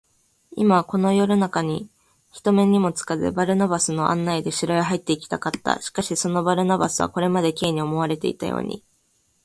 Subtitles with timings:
[0.55, 1.87] 今、この夜なかに、
[2.31, 5.79] 人目にもつかず、バルナバスの案内で城へ入っていきたかった。
[5.83, 8.83] しかし、そのバルナバスは、これまで Ｋ に思われていたように、